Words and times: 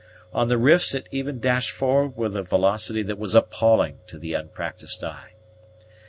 On 0.33 0.47
the 0.47 0.57
rifts 0.57 0.95
it 0.95 1.07
even 1.11 1.37
dashed 1.39 1.69
forward 1.69 2.17
with 2.17 2.35
a 2.35 2.41
velocity 2.41 3.03
that 3.03 3.19
was 3.19 3.35
appalling 3.35 3.99
to 4.07 4.17
the 4.17 4.33
unpractised 4.33 5.03
eye. 5.03 5.33